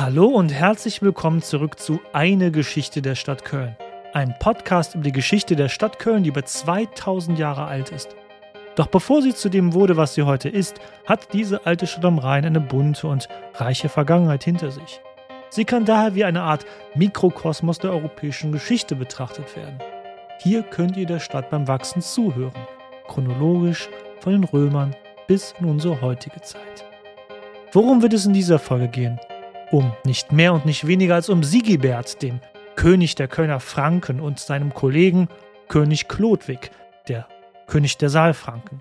[0.00, 3.76] Hallo und herzlich willkommen zurück zu Eine Geschichte der Stadt Köln.
[4.12, 8.14] Ein Podcast über die Geschichte der Stadt Köln, die über 2000 Jahre alt ist.
[8.76, 12.20] Doch bevor sie zu dem wurde, was sie heute ist, hat diese alte Stadt am
[12.20, 15.00] Rhein eine bunte und reiche Vergangenheit hinter sich.
[15.50, 19.80] Sie kann daher wie eine Art Mikrokosmos der europäischen Geschichte betrachtet werden.
[20.38, 22.68] Hier könnt ihr der Stadt beim Wachsen zuhören,
[23.08, 23.88] chronologisch
[24.20, 24.94] von den Römern
[25.26, 26.84] bis in unsere heutige Zeit.
[27.72, 29.18] Worum wird es in dieser Folge gehen?
[29.70, 32.40] Um nicht mehr und nicht weniger als um Sigibert, dem
[32.74, 35.28] König der Kölner Franken und seinem Kollegen
[35.68, 36.70] König Chlodwig,
[37.08, 37.28] der
[37.66, 38.80] König der Saalfranken.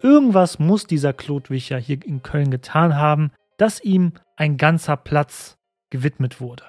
[0.00, 5.56] Irgendwas muss dieser Chlodwig ja hier in Köln getan haben, dass ihm ein ganzer Platz
[5.90, 6.64] gewidmet wurde.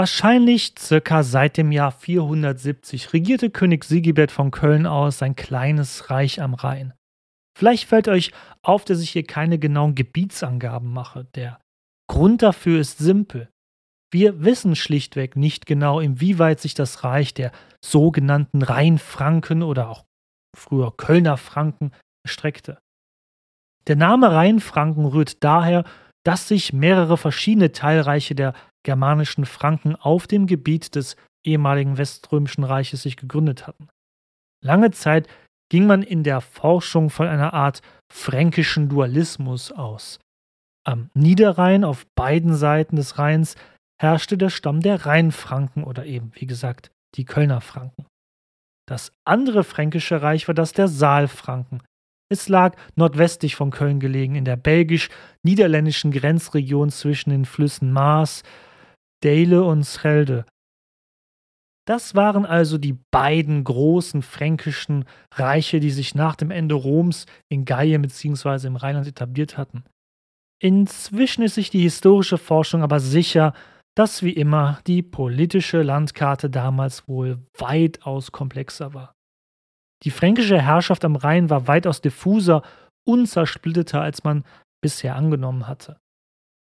[0.00, 6.40] Wahrscheinlich circa seit dem Jahr 470 regierte König Sigibert von Köln aus sein kleines Reich
[6.40, 6.94] am Rhein.
[7.54, 11.26] Vielleicht fällt euch auf, dass ich hier keine genauen Gebietsangaben mache.
[11.34, 11.60] Der
[12.10, 13.50] Grund dafür ist simpel.
[14.10, 17.52] Wir wissen schlichtweg nicht genau, inwieweit sich das Reich der
[17.84, 20.06] sogenannten Rheinfranken oder auch
[20.56, 21.92] früher Kölner Franken
[22.24, 22.78] erstreckte.
[23.86, 25.84] Der Name Rheinfranken rührt daher,
[26.24, 33.02] dass sich mehrere verschiedene Teilreiche der germanischen Franken auf dem Gebiet des ehemaligen Weströmischen Reiches
[33.02, 33.88] sich gegründet hatten.
[34.62, 35.28] Lange Zeit
[35.70, 37.80] ging man in der Forschung von einer Art
[38.12, 40.18] fränkischen Dualismus aus.
[40.84, 43.54] Am Niederrhein auf beiden Seiten des Rheins
[44.00, 48.06] herrschte der Stamm der Rheinfranken oder eben, wie gesagt, die Kölner Franken.
[48.88, 51.82] Das andere fränkische Reich war das der Saalfranken.
[52.32, 58.42] Es lag nordwestlich von Köln gelegen, in der belgisch-niederländischen Grenzregion zwischen den Flüssen Maas,
[59.22, 60.44] Deile und Schelde.
[61.86, 67.64] Das waren also die beiden großen fränkischen Reiche, die sich nach dem Ende Roms in
[67.64, 68.66] Gallien bzw.
[68.66, 69.84] im Rheinland etabliert hatten.
[70.62, 73.54] Inzwischen ist sich die historische Forschung aber sicher,
[73.96, 79.14] dass wie immer die politische Landkarte damals wohl weitaus komplexer war.
[80.04, 82.62] Die fränkische Herrschaft am Rhein war weitaus diffuser,
[83.06, 84.44] unzersplitterter, als man
[84.82, 85.98] bisher angenommen hatte.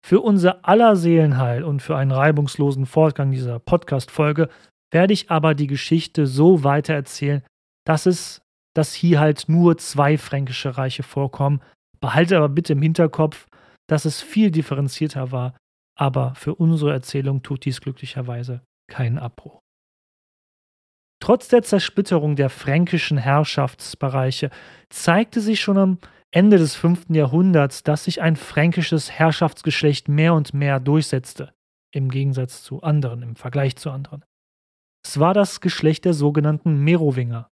[0.04, 4.48] Für unser aller Seelenheil und für einen reibungslosen Fortgang dieser Podcast-Folge
[4.90, 7.42] werde ich aber die Geschichte so weitererzählen,
[7.84, 8.40] dass es,
[8.74, 11.60] dass hier halt nur zwei fränkische Reiche vorkommen.
[12.00, 13.46] Behalte aber bitte im Hinterkopf,
[13.88, 15.56] dass es viel differenzierter war,
[15.98, 19.60] aber für unsere Erzählung tut dies glücklicherweise keinen Abbruch.
[21.20, 24.50] Trotz der Zersplitterung der fränkischen Herrschaftsbereiche
[24.88, 25.98] zeigte sich schon am
[26.30, 27.06] Ende des 5.
[27.10, 31.54] Jahrhunderts, dass sich ein fränkisches Herrschaftsgeschlecht mehr und mehr durchsetzte,
[31.90, 34.24] im Gegensatz zu anderen, im Vergleich zu anderen.
[35.02, 37.50] Es war das Geschlecht der sogenannten Merowinger.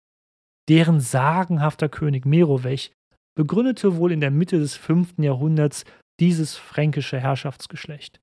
[0.70, 2.92] Deren sagenhafter König Merowech
[3.34, 5.18] begründete wohl in der Mitte des 5.
[5.18, 5.84] Jahrhunderts
[6.18, 8.20] dieses fränkische Herrschaftsgeschlecht.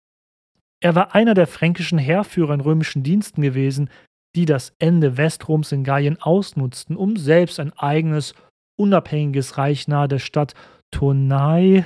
[0.81, 3.89] Er war einer der fränkischen Heerführer in römischen Diensten gewesen,
[4.35, 8.33] die das Ende Westroms in Gallien ausnutzten, um selbst ein eigenes
[8.79, 10.53] unabhängiges Reich nahe der Stadt
[10.91, 11.85] Tournai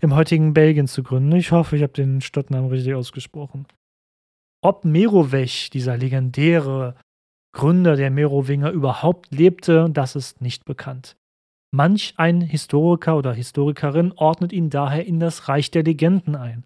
[0.00, 1.34] im heutigen Belgien zu gründen.
[1.34, 3.66] Ich hoffe, ich habe den Stadtnamen richtig ausgesprochen.
[4.62, 6.94] Ob Merowech, dieser legendäre
[7.54, 11.16] Gründer der Merowinger, überhaupt lebte, das ist nicht bekannt.
[11.72, 16.64] Manch ein Historiker oder Historikerin ordnet ihn daher in das Reich der Legenden ein.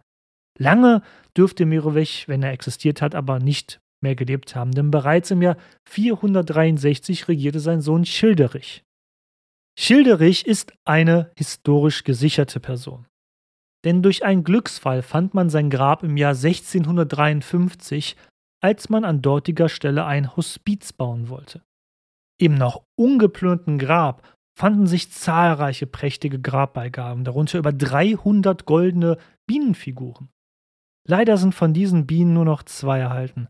[0.58, 1.02] Lange
[1.36, 5.56] dürfte Merowech, wenn er existiert hat, aber nicht mehr gelebt haben, denn bereits im Jahr
[5.88, 8.84] 463 regierte sein Sohn Schilderich.
[9.80, 13.06] Schilderich ist eine historisch gesicherte Person.
[13.84, 18.16] Denn durch einen Glücksfall fand man sein Grab im Jahr 1653,
[18.60, 21.62] als man an dortiger Stelle ein Hospiz bauen wollte.
[22.40, 24.26] Im noch ungeplünderten Grab
[24.58, 30.28] fanden sich zahlreiche prächtige Grabbeigaben, darunter über 300 goldene Bienenfiguren.
[31.06, 33.46] Leider sind von diesen Bienen nur noch zwei erhalten.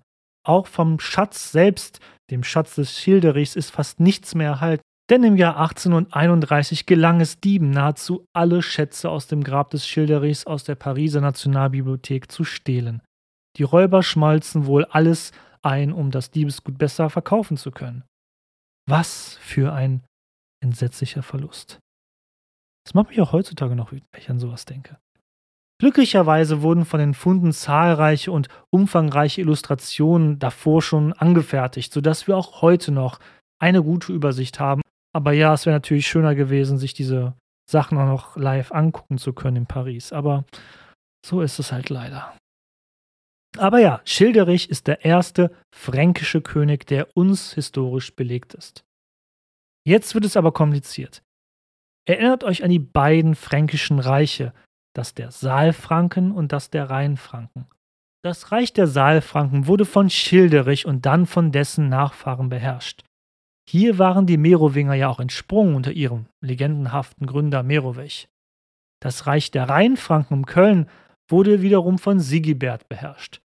[0.47, 2.01] Auch vom Schatz selbst,
[2.31, 4.83] dem Schatz des Schilderichs, ist fast nichts mehr erhalten.
[5.11, 10.47] Denn im Jahr 1831 gelang es Dieben nahezu alle Schätze aus dem Grab des Schilderichs
[10.47, 13.01] aus der Pariser Nationalbibliothek zu stehlen.
[13.57, 15.33] Die Räuber schmalzen wohl alles
[15.63, 18.05] ein, um das Diebesgut besser verkaufen zu können.
[18.87, 20.05] Was für ein
[20.63, 21.79] entsetzlicher Verlust.
[22.85, 24.99] Das macht mich auch heutzutage noch wütend, wenn ich an sowas denke.
[25.81, 32.63] Glücklicherweise wurden von den Funden zahlreiche und umfangreiche Illustrationen davor schon angefertigt, sodass wir auch
[32.63, 33.21] heute noch
[33.61, 34.83] eine gute Übersicht haben
[35.19, 37.35] aber ja, es wäre natürlich schöner gewesen, sich diese
[37.69, 40.13] Sachen auch noch live angucken zu können in Paris.
[40.13, 40.45] Aber
[41.27, 42.37] so ist es halt leider.
[43.57, 48.85] Aber ja, Schilderich ist der erste fränkische König, der uns historisch belegt ist.
[49.85, 51.25] Jetzt wird es aber kompliziert.
[52.07, 54.55] Erinnert euch an die beiden fränkischen Reiche,
[54.95, 57.67] das der Saalfranken und das der Rheinfranken.
[58.23, 63.03] Das Reich der Saalfranken wurde von Schilderich und dann von dessen Nachfahren beherrscht.
[63.71, 68.27] Hier waren die Merowinger ja auch entsprungen unter ihrem legendenhaften Gründer Merowech.
[68.99, 70.89] Das Reich der Rheinfranken um Köln
[71.29, 73.43] wurde wiederum von Sigibert beherrscht.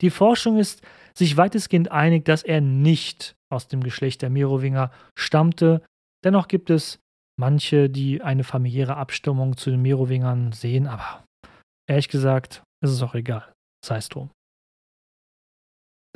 [0.00, 0.82] Die Forschung ist
[1.14, 5.80] sich weitestgehend einig, dass er nicht aus dem Geschlecht der Merowinger stammte.
[6.24, 6.98] Dennoch gibt es
[7.38, 11.24] manche, die eine familiäre Abstimmung zu den Merowingern sehen, aber
[11.88, 13.52] ehrlich gesagt ist es auch egal.
[13.86, 14.28] Sei es drum.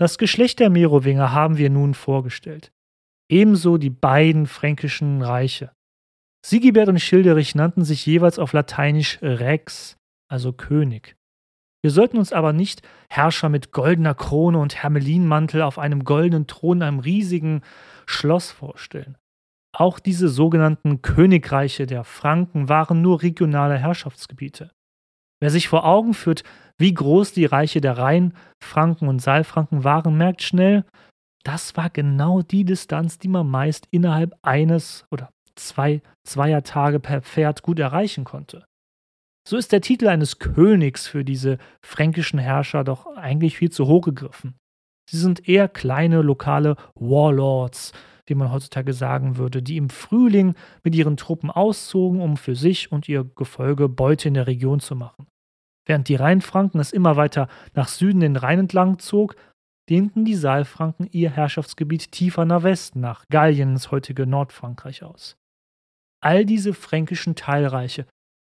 [0.00, 2.72] Das Geschlecht der Merowinger haben wir nun vorgestellt
[3.28, 5.72] ebenso die beiden fränkischen Reiche.
[6.44, 9.96] Sigibert und Schilderich nannten sich jeweils auf Lateinisch Rex,
[10.28, 11.16] also König.
[11.82, 16.78] Wir sollten uns aber nicht Herrscher mit goldener Krone und Hermelinmantel auf einem goldenen Thron
[16.78, 17.62] in einem riesigen
[18.06, 19.16] Schloss vorstellen.
[19.72, 24.70] Auch diese sogenannten Königreiche der Franken waren nur regionale Herrschaftsgebiete.
[25.40, 26.44] Wer sich vor Augen führt,
[26.78, 30.84] wie groß die Reiche der Rhein, Franken und Saalfranken waren, merkt schnell,
[31.46, 37.62] das war genau die Distanz, die man meist innerhalb eines oder zwei Zweiertage per Pferd
[37.62, 38.64] gut erreichen konnte.
[39.48, 44.02] So ist der Titel eines Königs für diese fränkischen Herrscher doch eigentlich viel zu hoch
[44.02, 44.56] gegriffen.
[45.08, 47.92] Sie sind eher kleine lokale Warlords,
[48.26, 52.90] wie man heutzutage sagen würde, die im Frühling mit ihren Truppen auszogen, um für sich
[52.90, 55.28] und ihr Gefolge Beute in der Region zu machen.
[55.86, 59.36] Während die Rheinfranken es immer weiter nach Süden den Rhein entlang zog,
[59.88, 65.36] dehnten die Saalfranken ihr Herrschaftsgebiet tiefer nach Westen, nach Gallien, das heutige Nordfrankreich aus.
[66.22, 68.06] All diese fränkischen Teilreiche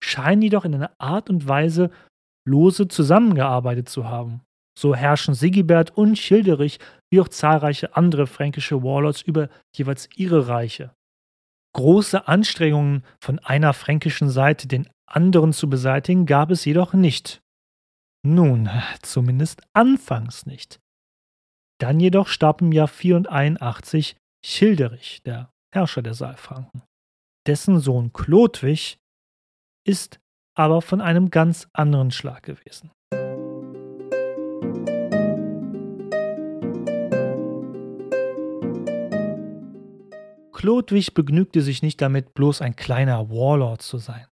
[0.03, 1.91] scheinen jedoch in einer Art und Weise
[2.47, 4.41] lose zusammengearbeitet zu haben.
[4.77, 6.79] So herrschen Sigibert und Schilderich
[7.11, 10.93] wie auch zahlreiche andere fränkische Warlords über jeweils ihre Reiche.
[11.75, 17.41] Große Anstrengungen von einer fränkischen Seite den anderen zu beseitigen gab es jedoch nicht.
[18.25, 18.69] Nun,
[19.01, 20.79] zumindest anfangs nicht.
[21.79, 26.83] Dann jedoch starb im Jahr 481 Childerich, der Herrscher der Saalfranken.
[27.47, 28.97] Dessen Sohn Chlodwig
[29.87, 30.19] ist
[30.57, 32.91] aber von einem ganz anderen Schlag gewesen.
[40.51, 44.27] Chlodwig begnügte sich nicht damit, bloß ein kleiner Warlord zu sein.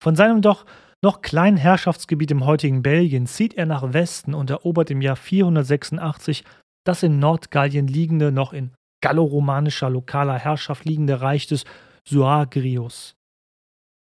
[0.00, 0.64] Von seinem doch
[1.02, 6.44] noch kleinen Herrschaftsgebiet im heutigen Belgien zieht er nach Westen und erobert im Jahr 486
[6.88, 8.72] das in Nordgallien liegende, noch in
[9.02, 11.64] galloromanischer lokaler Herrschaft liegende Reich des
[12.08, 13.14] Suagrius.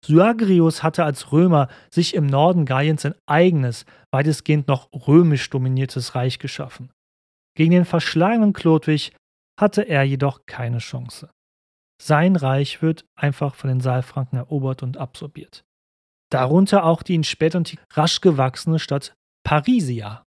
[0.06, 6.40] Suagrius hatte als Römer sich im Norden Galliens ein eigenes, weitestgehend noch römisch dominiertes Reich
[6.40, 6.92] geschaffen.
[7.56, 9.14] Gegen den verschlagenen Chlodwig
[9.60, 11.30] hatte er jedoch keine Chance.
[12.02, 15.64] Sein Reich wird einfach von den Saalfranken erobert und absorbiert.
[16.30, 20.24] Darunter auch die in Spätantike rasch gewachsene Stadt Parisia.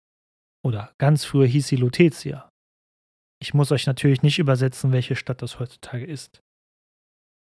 [0.66, 2.50] Oder ganz früher hieß sie Lutetia.
[3.40, 6.40] Ich muss euch natürlich nicht übersetzen, welche Stadt das heutzutage ist.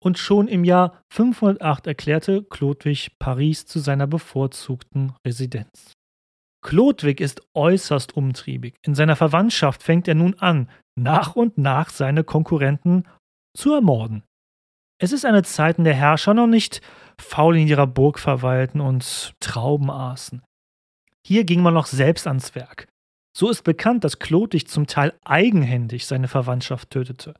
[0.03, 5.93] Und schon im Jahr 508 erklärte Chlodwig Paris zu seiner bevorzugten Residenz.
[6.65, 8.75] Chlodwig ist äußerst umtriebig.
[8.85, 10.69] In seiner Verwandtschaft fängt er nun an,
[10.99, 13.07] nach und nach seine Konkurrenten
[13.55, 14.23] zu ermorden.
[15.01, 16.81] Es ist eine Zeit, in der Herrscher noch nicht
[17.17, 20.43] faul in ihrer Burg verweilten und Trauben aßen.
[21.25, 22.89] Hier ging man noch selbst ans Werk.
[23.35, 27.33] So ist bekannt, dass Chlodwig zum Teil eigenhändig seine Verwandtschaft tötete.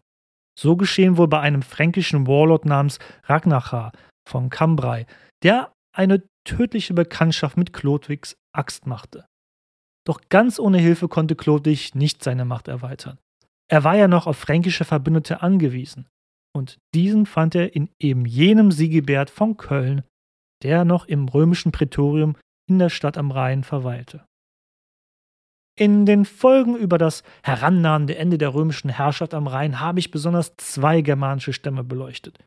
[0.60, 3.92] So geschehen wohl bei einem fränkischen Warlord namens Ragnachar
[4.28, 5.06] von Cambrai,
[5.44, 9.26] der eine tödliche Bekanntschaft mit Chlodwigs Axt machte.
[10.06, 13.20] Doch ganz ohne Hilfe konnte Chlodwig nicht seine Macht erweitern.
[13.70, 16.08] Er war ja noch auf fränkische Verbündete angewiesen.
[16.56, 20.04] Und diesen fand er in eben jenem Sigibert von Köln,
[20.62, 22.36] der noch im römischen Prätorium
[22.70, 24.26] in der Stadt am Rhein verweilte.
[25.76, 30.56] In den Folgen über das herannahende Ende der römischen Herrschaft am Rhein habe ich besonders
[30.58, 32.38] zwei germanische Stämme beleuchtet.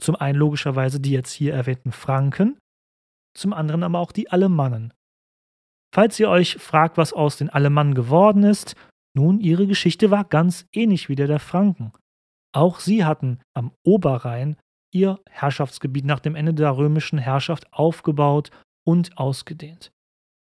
[0.00, 2.58] Zum einen logischerweise die jetzt hier erwähnten Franken,
[3.36, 4.94] zum anderen aber auch die Alemannen.
[5.94, 8.76] Falls ihr euch fragt, was aus den Alemannen geworden ist,
[9.14, 11.92] nun, ihre Geschichte war ganz ähnlich wie der der Franken.
[12.54, 14.56] Auch sie hatten am Oberrhein
[14.92, 18.50] ihr Herrschaftsgebiet nach dem Ende der römischen Herrschaft aufgebaut
[18.86, 19.92] und ausgedehnt.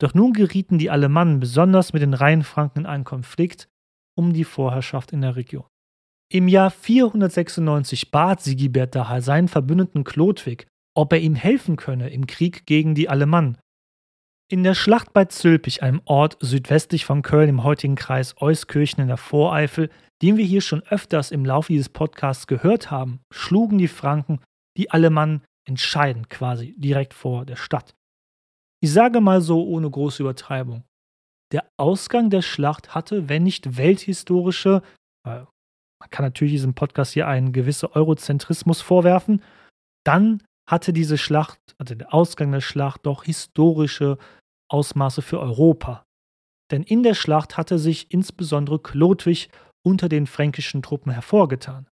[0.01, 3.69] Doch nun gerieten die Alemannen besonders mit den Rheinfranken in einen Konflikt
[4.17, 5.67] um die Vorherrschaft in der Region.
[6.31, 12.27] Im Jahr 496 bat Sigibert daher seinen Verbündeten Chlodwig, ob er ihm helfen könne im
[12.27, 13.59] Krieg gegen die Alemannen.
[14.51, 19.09] In der Schlacht bei Zülpich, einem Ort südwestlich von Köln im heutigen Kreis Euskirchen in
[19.09, 19.91] der Voreifel,
[20.23, 24.41] den wir hier schon öfters im Laufe dieses Podcasts gehört haben, schlugen die Franken
[24.77, 27.95] die Alemannen entscheidend quasi direkt vor der Stadt.
[28.81, 30.85] Ich sage mal so ohne große Übertreibung.
[31.53, 34.83] Der Ausgang der Schlacht hatte, wenn nicht welthistorische,
[35.25, 35.47] man
[36.11, 39.43] kann natürlich diesem Podcast hier einen gewissen Eurozentrismus vorwerfen,
[40.05, 44.19] dann hatte diese Schlacht, also der Ausgang der Schlacht, doch historische
[44.71, 46.05] Ausmaße für Europa.
[46.71, 49.49] Denn in der Schlacht hatte sich insbesondere Chlodwig
[49.83, 51.89] unter den fränkischen Truppen hervorgetan.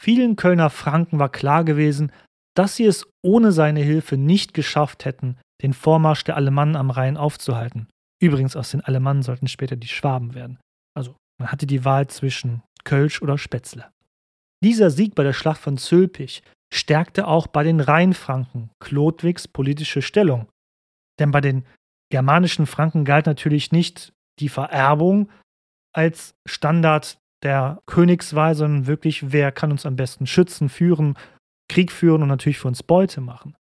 [0.00, 2.12] Vielen Kölner Franken war klar gewesen,
[2.56, 7.16] dass sie es ohne seine Hilfe nicht geschafft hätten, den Vormarsch der Alemannen am Rhein
[7.16, 7.88] aufzuhalten.
[8.22, 10.58] Übrigens, aus den Alemannen sollten später die Schwaben werden.
[10.94, 13.90] Also, man hatte die Wahl zwischen Kölsch oder Spätzle.
[14.62, 20.46] Dieser Sieg bei der Schlacht von Zülpich stärkte auch bei den Rheinfranken Chlodwigs politische Stellung.
[21.18, 21.64] Denn bei den
[22.10, 25.30] germanischen Franken galt natürlich nicht die Vererbung
[25.94, 31.16] als Standard der Königswahl, sondern wirklich, wer kann uns am besten schützen, führen,
[31.68, 33.56] Krieg führen und natürlich für uns Beute machen.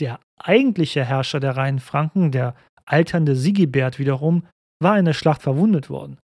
[0.00, 4.46] Der eigentliche Herrscher der reinen Franken, der alternde Sigibert wiederum,
[4.80, 6.18] war in der Schlacht verwundet worden.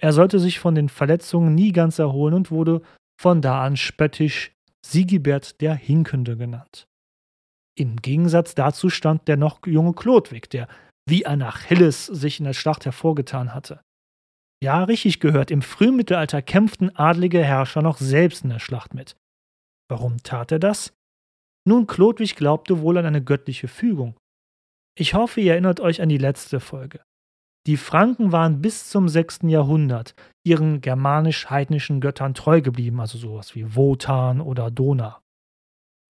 [0.00, 2.82] Er sollte sich von den Verletzungen nie ganz erholen und wurde
[3.20, 4.52] von da an spöttisch
[4.84, 6.86] Sigibert der Hinkende genannt.
[7.76, 10.68] Im Gegensatz dazu stand der noch junge Chlodwig, der
[11.08, 13.80] wie ein Achilles sich in der Schlacht hervorgetan hatte.
[14.62, 19.16] Ja, richtig gehört, im Frühmittelalter kämpften adlige Herrscher noch selbst in der Schlacht mit.
[19.90, 20.94] Warum tat er das?
[21.66, 24.16] Nun, Chlodwig glaubte wohl an eine göttliche Fügung.
[24.96, 27.00] Ich hoffe, ihr erinnert euch an die letzte Folge.
[27.66, 29.40] Die Franken waren bis zum 6.
[29.44, 30.14] Jahrhundert
[30.46, 35.22] ihren germanisch-heidnischen Göttern treu geblieben, also sowas wie Wotan oder Dona.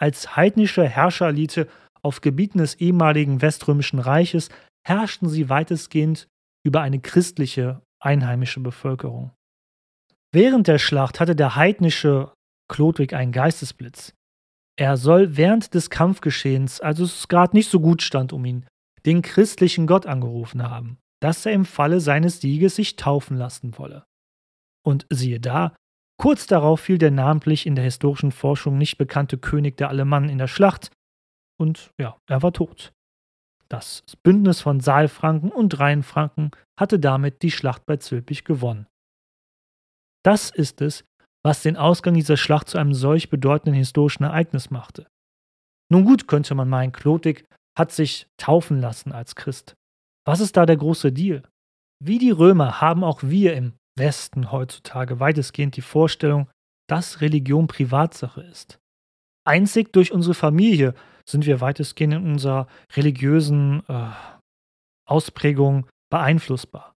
[0.00, 1.68] Als heidnische Herrscherelite
[2.02, 4.48] auf Gebieten des ehemaligen Weströmischen Reiches
[4.84, 6.26] herrschten sie weitestgehend
[6.66, 9.30] über eine christliche einheimische Bevölkerung.
[10.32, 12.32] Während der Schlacht hatte der heidnische
[12.68, 14.12] Chlodwig einen Geistesblitz.
[14.76, 18.66] Er soll während des Kampfgeschehens, also es gerade nicht so gut stand um ihn,
[19.06, 24.04] den christlichen Gott angerufen haben, dass er im Falle seines Sieges sich taufen lassen wolle.
[24.84, 25.74] Und siehe da,
[26.16, 30.38] Kurz darauf fiel der namentlich in der historischen Forschung nicht bekannte König der Alemannen in
[30.38, 30.90] der Schlacht
[31.58, 32.92] und ja, er war tot.
[33.68, 38.86] Das Bündnis von Saalfranken und Rheinfranken hatte damit die Schlacht bei Zülpich gewonnen.
[40.24, 41.04] Das ist es,
[41.44, 45.06] was den Ausgang dieser Schlacht zu einem solch bedeutenden historischen Ereignis machte.
[45.90, 47.44] Nun gut, könnte man meinen, Chlodwig
[47.78, 49.74] hat sich taufen lassen als Christ.
[50.26, 51.42] Was ist da der große Deal?
[52.02, 56.48] Wie die Römer haben auch wir im Westen heutzutage weitestgehend die Vorstellung,
[56.88, 58.78] dass Religion Privatsache ist.
[59.46, 60.94] Einzig durch unsere Familie
[61.28, 64.10] sind wir weitestgehend in unserer religiösen äh,
[65.06, 66.94] Ausprägung beeinflussbar.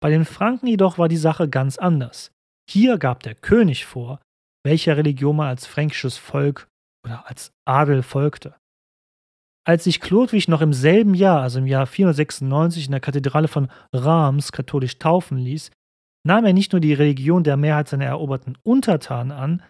[0.00, 2.31] Bei den Franken jedoch war die Sache ganz anders.
[2.68, 4.20] Hier gab der König vor,
[4.64, 6.68] welcher Religion man als fränkisches Volk
[7.04, 8.54] oder als Adel folgte.
[9.64, 13.70] Als sich Chlodwig noch im selben Jahr, also im Jahr 496, in der Kathedrale von
[13.92, 15.70] Reims katholisch taufen ließ,
[16.26, 19.62] nahm er nicht nur die Religion der Mehrheit seiner eroberten Untertanen an,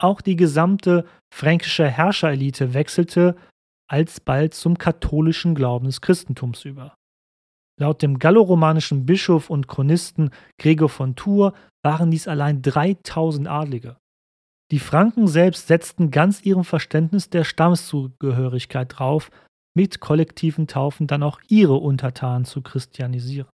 [0.00, 3.36] auch die gesamte fränkische Herrscherelite wechselte
[3.90, 6.94] alsbald zum katholischen Glauben des Christentums über.
[7.80, 13.96] Laut dem galloromanischen Bischof und Chronisten Gregor von Tours waren dies allein 3000 Adlige.
[14.70, 19.30] Die Franken selbst setzten ganz ihrem Verständnis der Stammeszugehörigkeit drauf,
[19.76, 23.50] mit kollektiven Taufen dann auch ihre Untertanen zu christianisieren.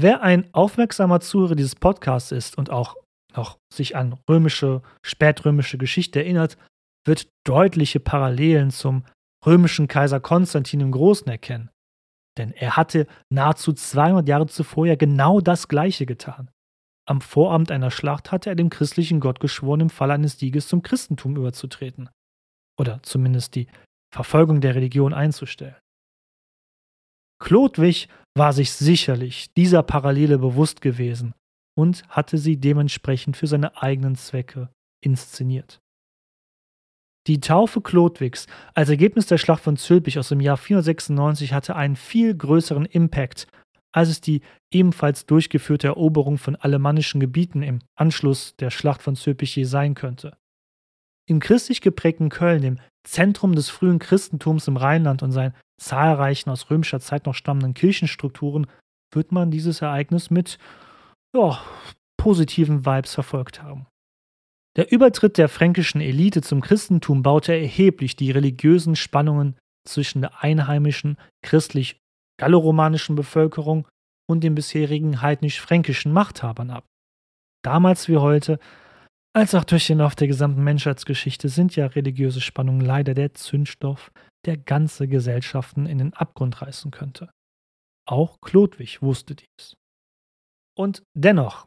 [0.00, 2.96] Wer ein aufmerksamer Zuhörer dieses Podcasts ist und auch
[3.36, 6.56] noch sich an römische, spätrömische Geschichte erinnert,
[7.06, 9.04] wird deutliche Parallelen zum
[9.44, 11.70] römischen Kaiser Konstantin im Großen erkennen.
[12.38, 16.50] Denn er hatte nahezu 200 Jahre zuvor ja genau das Gleiche getan.
[17.06, 20.82] Am Vorabend einer Schlacht hatte er dem christlichen Gott geschworen, im Fall eines Sieges zum
[20.82, 22.10] Christentum überzutreten.
[22.78, 23.66] Oder zumindest die
[24.14, 25.76] Verfolgung der Religion einzustellen.
[27.40, 31.34] Chlodwig war sich sicherlich dieser Parallele bewusst gewesen
[31.76, 34.70] und hatte sie dementsprechend für seine eigenen Zwecke
[35.02, 35.80] inszeniert.
[37.28, 41.94] Die Taufe Chlodwigs als Ergebnis der Schlacht von Zülpich aus dem Jahr 496 hatte einen
[41.94, 43.46] viel größeren Impact,
[43.92, 44.40] als es die
[44.72, 50.38] ebenfalls durchgeführte Eroberung von alemannischen Gebieten im Anschluss der Schlacht von Zülpich je sein könnte.
[51.26, 56.70] Im christlich geprägten Köln, dem Zentrum des frühen Christentums im Rheinland und seinen zahlreichen aus
[56.70, 58.66] römischer Zeit noch stammenden Kirchenstrukturen,
[59.12, 60.58] wird man dieses Ereignis mit
[61.36, 61.60] ja,
[62.16, 63.86] positiven Vibes verfolgt haben.
[64.78, 71.18] Der Übertritt der fränkischen Elite zum Christentum baute erheblich die religiösen Spannungen zwischen der einheimischen,
[71.42, 71.98] christlich
[72.38, 73.88] galloromanischen Bevölkerung
[74.30, 76.84] und den bisherigen heidnisch-fränkischen Machthabern ab.
[77.64, 78.60] Damals wie heute,
[79.34, 84.12] als auch durch den Lauf der gesamten Menschheitsgeschichte, sind ja religiöse Spannungen leider der Zündstoff,
[84.46, 87.30] der ganze Gesellschaften in den Abgrund reißen könnte.
[88.06, 89.74] Auch Chlodwig wusste dies.
[90.76, 91.66] Und dennoch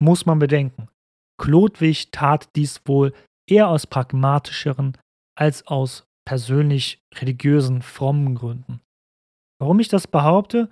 [0.00, 0.88] muss man bedenken,
[1.38, 3.12] Chlodwig tat dies wohl
[3.48, 4.96] eher aus pragmatischeren
[5.36, 8.80] als aus persönlich religiösen, frommen Gründen.
[9.60, 10.70] Warum ich das behaupte?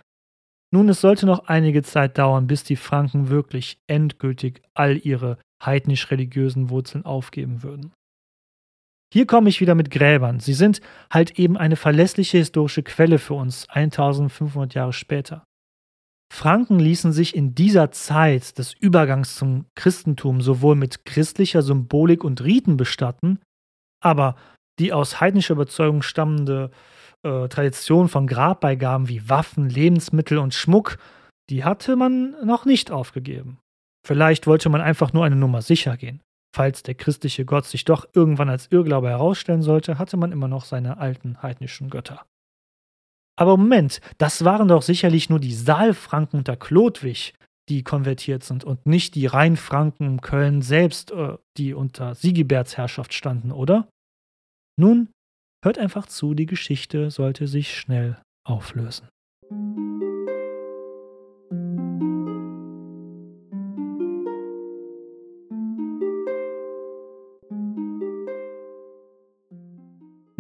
[0.72, 6.70] Nun, es sollte noch einige Zeit dauern, bis die Franken wirklich endgültig all ihre heidnisch-religiösen
[6.70, 7.92] Wurzeln aufgeben würden.
[9.12, 10.40] Hier komme ich wieder mit Gräbern.
[10.40, 15.44] Sie sind halt eben eine verlässliche historische Quelle für uns 1500 Jahre später.
[16.32, 22.42] Franken ließen sich in dieser Zeit des Übergangs zum Christentum sowohl mit christlicher Symbolik und
[22.42, 23.38] Riten bestatten,
[24.02, 24.36] aber
[24.78, 26.70] die aus heidnischer Überzeugung stammende
[27.22, 30.96] äh, Tradition von Grabbeigaben wie Waffen, Lebensmittel und Schmuck,
[31.50, 33.58] die hatte man noch nicht aufgegeben.
[34.02, 36.22] Vielleicht wollte man einfach nur eine Nummer sicher gehen.
[36.56, 40.64] Falls der christliche Gott sich doch irgendwann als Irrglaube herausstellen sollte, hatte man immer noch
[40.64, 42.24] seine alten heidnischen Götter.
[43.36, 47.34] Aber Moment, das waren doch sicherlich nur die Saalfranken unter Chlodwig,
[47.68, 53.14] die konvertiert sind und nicht die Rheinfranken in Köln selbst, äh, die unter Sigiberts Herrschaft
[53.14, 53.88] standen, oder?
[54.78, 55.08] Nun,
[55.64, 59.08] hört einfach zu, die Geschichte sollte sich schnell auflösen.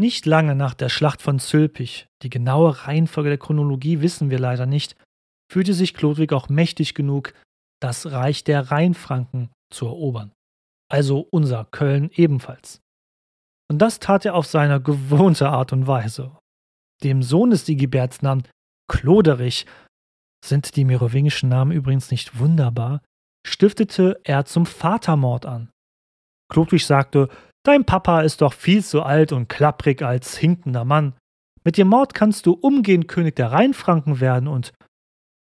[0.02, 4.66] Nicht lange nach der Schlacht von Zülpich, die genaue Reihenfolge der Chronologie wissen wir leider
[4.66, 4.96] nicht,
[5.48, 7.34] fühlte sich Chlodwig auch mächtig genug,
[7.80, 10.32] das Reich der Rheinfranken zu erobern.
[10.90, 12.80] Also unser Köln ebenfalls.
[13.70, 16.36] Und das tat er auf seine gewohnte Art und Weise.
[17.04, 18.42] Dem Sohn des Sigiberts Namen
[18.90, 19.66] Kloderich,
[20.44, 23.02] sind die merowingischen Namen übrigens nicht wunderbar,
[23.46, 25.70] stiftete er zum Vatermord an.
[26.52, 27.28] Chlodwig sagte,
[27.64, 31.14] Dein Papa ist doch viel zu alt und klapprig als hinkender Mann.
[31.64, 34.72] Mit dem Mord kannst du umgehend König der Rheinfranken werden und.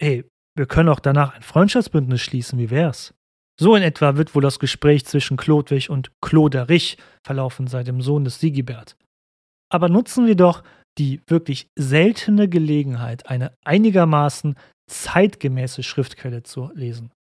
[0.01, 3.13] Ey, wir können auch danach ein Freundschaftsbündnis schließen, wie wär's?
[3.59, 8.25] So in etwa wird wohl das Gespräch zwischen Chlodwig und Cloderich verlaufen seit dem Sohn
[8.25, 8.97] des Sigibert.
[9.71, 10.63] Aber nutzen wir doch
[10.97, 14.55] die wirklich seltene Gelegenheit, eine einigermaßen
[14.91, 17.11] zeitgemäße Schriftquelle zu lesen.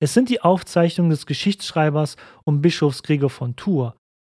[0.00, 3.94] Es sind die Aufzeichnungen des Geschichtsschreibers und Bischofs Gregor von Tours,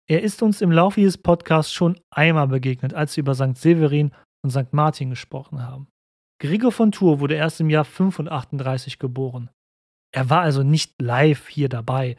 [0.06, 3.56] er ist uns im Laufe dieses Podcasts schon einmal begegnet, als wir über St.
[3.56, 4.12] Severin
[4.44, 4.72] und St.
[4.72, 5.88] Martin gesprochen haben.
[6.40, 9.50] Gregor von Tours wurde erst im Jahr 538 geboren.
[10.14, 12.18] Er war also nicht live hier dabei,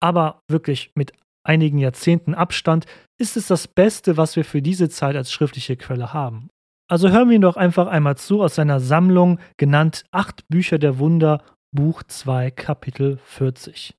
[0.00, 1.12] aber wirklich mit
[1.44, 2.86] einigen Jahrzehnten Abstand
[3.20, 6.48] ist es das Beste, was wir für diese Zeit als schriftliche Quelle haben.
[6.88, 10.98] Also hören wir ihn doch einfach einmal zu aus seiner Sammlung, genannt Acht Bücher der
[10.98, 13.94] Wunder, Buch 2, Kapitel 40.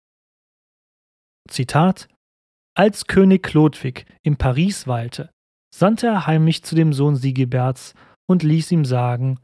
[1.50, 2.08] Zitat
[2.78, 5.32] als König Chlodwig in Paris weilte,
[5.74, 7.96] sandte er heimlich zu dem Sohn Sigiberts
[8.30, 9.40] und ließ ihm sagen: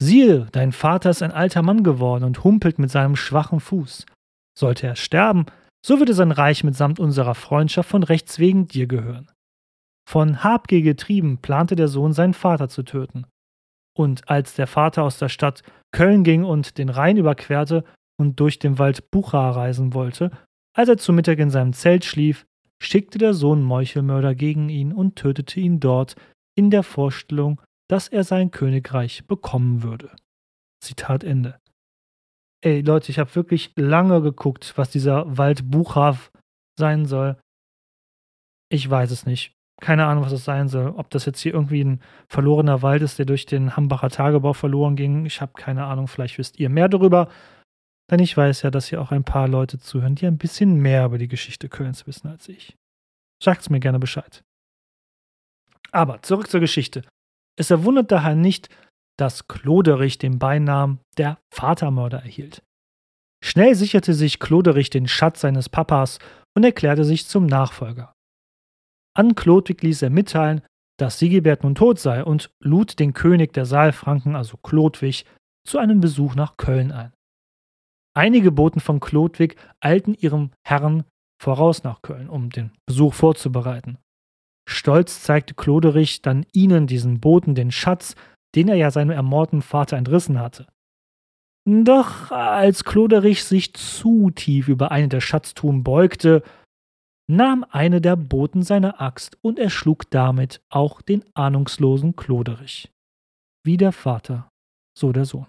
[0.00, 4.06] Siehe, dein Vater ist ein alter Mann geworden und humpelt mit seinem schwachen Fuß.
[4.56, 5.46] Sollte er sterben,
[5.84, 9.30] so würde sein Reich mitsamt unserer Freundschaft von Rechts wegen dir gehören.
[10.08, 13.26] Von Habgier getrieben plante der Sohn, seinen Vater zu töten.
[13.96, 17.84] Und als der Vater aus der Stadt Köln ging und den Rhein überquerte
[18.16, 20.30] und durch den Wald Bucha reisen wollte,
[20.74, 22.46] als er zu Mittag in seinem Zelt schlief,
[22.82, 26.16] schickte der Sohn Meuchelmörder gegen ihn und tötete ihn dort
[26.56, 30.14] in der Vorstellung, dass er sein Königreich bekommen würde.
[30.82, 31.58] Zitat Ende.
[32.62, 36.32] Ey Leute, ich habe wirklich lange geguckt, was dieser Wald Buchhav
[36.78, 37.36] sein soll.
[38.68, 39.52] Ich weiß es nicht.
[39.80, 40.88] Keine Ahnung, was es sein soll.
[40.96, 44.96] Ob das jetzt hier irgendwie ein verlorener Wald ist, der durch den Hambacher Tagebau verloren
[44.96, 45.26] ging.
[45.26, 46.08] Ich habe keine Ahnung.
[46.08, 47.28] Vielleicht wisst ihr mehr darüber.
[48.10, 51.04] Denn ich weiß ja, dass hier auch ein paar Leute zuhören, die ein bisschen mehr
[51.06, 52.76] über die Geschichte Kölns wissen als ich.
[53.42, 54.42] Sagt's mir gerne Bescheid.
[55.90, 57.02] Aber zurück zur Geschichte.
[57.58, 58.68] Es erwundert daher nicht,
[59.18, 62.62] dass Kloderich den Beinamen der Vatermörder erhielt.
[63.42, 66.18] Schnell sicherte sich Kloderich den Schatz seines Papas
[66.54, 68.12] und erklärte sich zum Nachfolger.
[69.16, 70.62] An Chlodwig ließ er mitteilen,
[70.98, 75.24] dass Sigibert nun tot sei und lud den König der Saalfranken, also Chlodwig,
[75.66, 77.12] zu einem Besuch nach Köln ein.
[78.16, 81.04] Einige Boten von Chlodwig eilten ihrem Herrn
[81.38, 83.98] voraus nach Köln, um den Besuch vorzubereiten.
[84.66, 88.14] Stolz zeigte Cloderich dann ihnen, diesen Boten, den Schatz,
[88.54, 90.66] den er ja seinem ermordeten Vater entrissen hatte.
[91.68, 96.42] Doch als Cloderich sich zu tief über eine der Schatztruhen beugte,
[97.30, 102.90] nahm eine der Boten seine Axt und erschlug damit auch den ahnungslosen Cloderich,
[103.62, 104.48] wie der Vater
[104.96, 105.48] so der Sohn.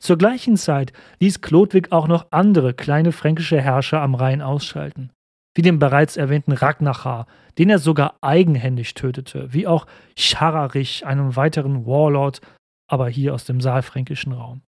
[0.00, 5.10] Zur gleichen Zeit ließ Chlodwig auch noch andere kleine fränkische Herrscher am Rhein ausschalten,
[5.54, 7.26] wie den bereits erwähnten Ragnachar,
[7.58, 12.40] den er sogar eigenhändig tötete, wie auch Schararich, einen weiteren Warlord,
[12.88, 14.62] aber hier aus dem saalfränkischen Raum.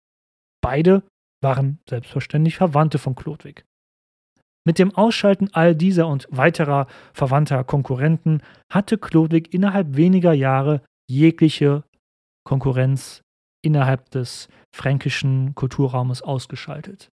[0.62, 1.04] Beide
[1.42, 3.66] waren selbstverständlich Verwandte von Chlodwig.
[4.66, 11.84] Mit dem Ausschalten all dieser und weiterer verwandter Konkurrenten hatte Chlodwig innerhalb weniger Jahre jegliche
[12.44, 13.22] Konkurrenz
[13.63, 17.10] innerhalb des fränkischen Kulturraumes ausgeschaltet.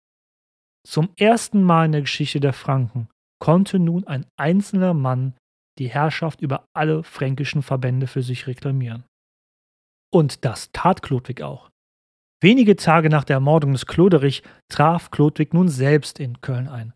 [0.87, 3.09] Zum ersten Mal in der Geschichte der Franken
[3.41, 5.35] konnte nun ein einzelner Mann
[5.79, 9.05] die Herrschaft über alle fränkischen Verbände für sich reklamieren.
[10.13, 11.71] Und das tat Chlodwig auch.
[12.43, 16.93] Wenige Tage nach der Ermordung des Cloderich traf Chlodwig nun selbst in Köln ein.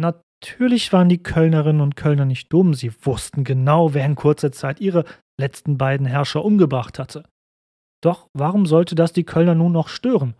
[0.00, 4.80] Natürlich waren die Kölnerinnen und Kölner nicht dumm, sie wussten genau, wer in kurzer Zeit
[4.80, 5.04] ihre
[5.38, 7.24] letzten beiden Herrscher umgebracht hatte.
[8.02, 10.34] Doch warum sollte das die Kölner nun noch stören?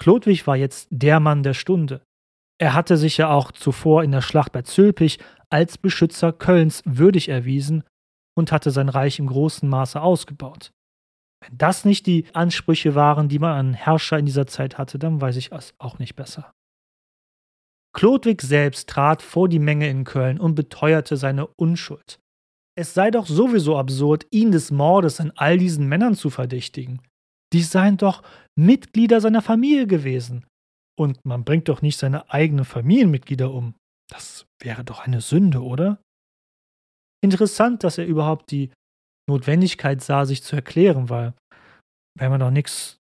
[0.00, 2.02] Chlodwig war jetzt der Mann der Stunde.
[2.58, 5.18] Er hatte sich ja auch zuvor in der Schlacht bei Zülpich
[5.50, 7.84] als Beschützer Kölns würdig erwiesen
[8.36, 10.70] und hatte sein Reich im großen Maße ausgebaut.
[11.40, 15.20] Wenn das nicht die Ansprüche waren, die man an Herrscher in dieser Zeit hatte, dann
[15.20, 16.52] weiß ich es auch nicht besser.
[17.92, 22.18] Chlodwig selbst trat vor die Menge in Köln und beteuerte seine Unschuld.
[22.76, 27.00] Es sei doch sowieso absurd, ihn des Mordes an all diesen Männern zu verdächtigen.
[27.52, 28.22] Dies seien doch
[28.58, 30.46] Mitglieder seiner Familie gewesen.
[30.98, 33.74] Und man bringt doch nicht seine eigenen Familienmitglieder um.
[34.10, 36.00] Das wäre doch eine Sünde, oder?
[37.22, 38.70] Interessant, dass er überhaupt die
[39.28, 41.34] Notwendigkeit sah, sich zu erklären, weil
[42.18, 42.98] wenn man doch nichts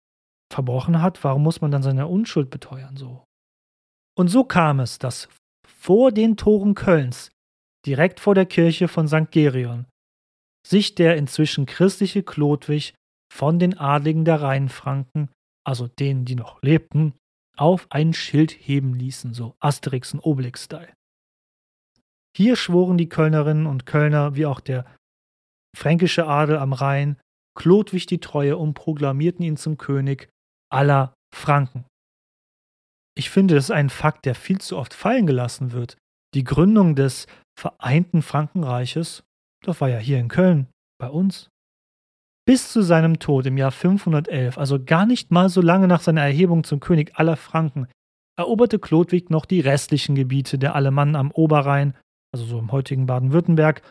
[0.52, 3.24] verbrochen hat, warum muss man dann seine Unschuld beteuern so?
[4.16, 5.28] Und so kam es, dass
[5.66, 7.30] vor den Toren Kölns
[7.86, 9.30] direkt vor der Kirche von St.
[9.30, 9.86] Gerion,
[10.66, 12.94] sich der inzwischen christliche Chlodwig
[13.32, 15.30] von den Adligen der Rheinfranken,
[15.64, 17.14] also denen, die noch lebten,
[17.56, 20.92] auf ein Schild heben ließen, so Asterix und Obelix-Style.
[22.36, 24.84] Hier schworen die Kölnerinnen und Kölner, wie auch der
[25.74, 27.18] fränkische Adel am Rhein,
[27.56, 30.28] Chlodwig die Treue und proklamierten ihn zum König
[30.70, 31.86] aller Franken.
[33.16, 35.96] Ich finde, das ist ein Fakt, der viel zu oft fallen gelassen wird.
[36.34, 37.26] Die Gründung des
[37.58, 39.24] vereinten Frankenreiches,
[39.64, 41.48] das war ja hier in Köln, bei uns.
[42.46, 46.22] Bis zu seinem Tod im Jahr 511, also gar nicht mal so lange nach seiner
[46.22, 47.88] Erhebung zum König aller Franken,
[48.38, 51.96] eroberte Chlodwig noch die restlichen Gebiete der Alemannen am Oberrhein,
[52.32, 53.82] also so im heutigen Baden-Württemberg,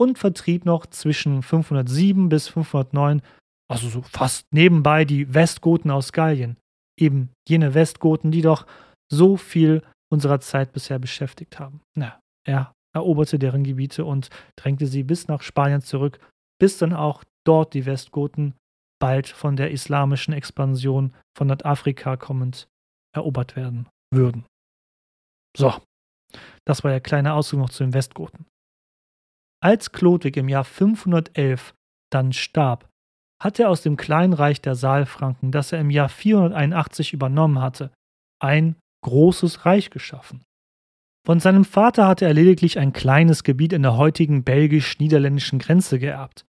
[0.00, 3.22] und vertrieb noch zwischen 507 bis 509,
[3.70, 6.56] also so fast nebenbei, die Westgoten aus Gallien.
[6.98, 8.66] Eben jene Westgoten, die doch
[9.12, 11.82] so viel unserer Zeit bisher beschäftigt haben.
[11.94, 16.18] Na, er eroberte deren Gebiete und drängte sie bis nach Spanien zurück,
[16.60, 18.54] bis dann auch dort die Westgoten
[19.00, 22.68] bald von der islamischen Expansion von Nordafrika kommend
[23.14, 24.44] erobert werden würden.
[25.56, 25.74] So,
[26.66, 28.46] das war der kleine Ausdruck noch zu den Westgoten.
[29.62, 31.74] Als Chlodwig im Jahr 511
[32.12, 32.88] dann starb,
[33.42, 37.92] hat er aus dem kleinen Reich der Saalfranken, das er im Jahr 481 übernommen hatte,
[38.40, 40.42] ein großes Reich geschaffen.
[41.28, 46.46] Von seinem Vater hatte er lediglich ein kleines Gebiet in der heutigen belgisch-niederländischen Grenze geerbt.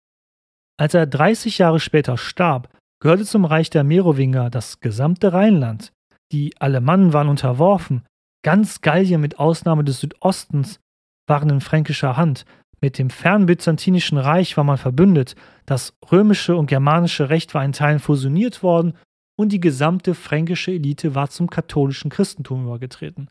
[0.77, 5.93] Als er 30 Jahre später starb, gehörte zum Reich der Merowinger das gesamte Rheinland.
[6.33, 8.03] Die Alemannen waren unterworfen,
[8.43, 10.81] ganz Gallien mit Ausnahme des Südostens
[11.29, 12.45] waren in fränkischer Hand,
[12.81, 18.01] mit dem fernbyzantinischen Reich war man verbündet, das römische und germanische Recht war in Teilen
[18.01, 18.95] fusioniert worden
[19.39, 23.31] und die gesamte fränkische Elite war zum katholischen Christentum übergetreten.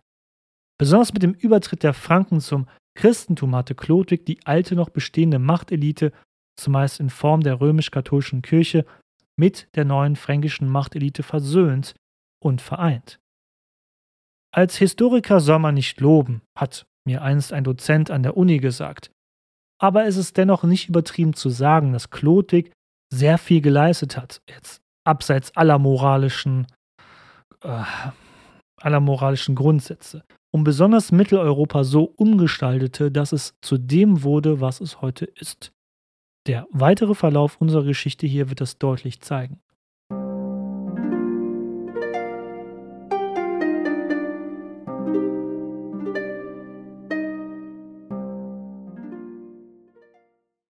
[0.80, 6.12] Besonders mit dem Übertritt der Franken zum Christentum hatte Chlodwig die alte noch bestehende Machtelite,
[6.60, 8.86] zumeist in Form der römisch-katholischen Kirche,
[9.36, 11.96] mit der neuen fränkischen Machtelite versöhnt
[12.44, 13.20] und vereint.
[14.54, 19.10] Als Historiker soll man nicht loben, hat mir einst ein Dozent an der Uni gesagt
[19.84, 22.72] aber es ist dennoch nicht übertrieben zu sagen, dass Chlodwig
[23.14, 24.42] sehr viel geleistet hat.
[24.48, 26.68] Jetzt abseits aller moralischen,
[27.62, 27.84] äh,
[28.82, 30.24] aller moralischen Grundsätze.
[30.56, 35.74] Und besonders Mitteleuropa so umgestaltete, dass es zu dem wurde, was es heute ist.
[36.46, 39.60] Der weitere Verlauf unserer Geschichte hier wird das deutlich zeigen.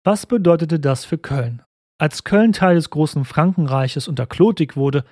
[0.05, 1.63] Was bedeutete das für Köln?
[1.99, 5.07] Als Köln Teil des großen Frankenreiches unter Chlodwig wurde,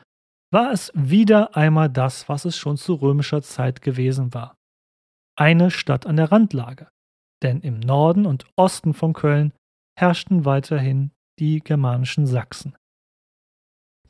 [0.50, 4.57] war es wieder einmal das, was es schon zu römischer Zeit gewesen war.
[5.38, 6.88] Eine Stadt an der Randlage.
[7.42, 9.52] Denn im Norden und Osten von Köln
[9.96, 12.76] herrschten weiterhin die germanischen Sachsen.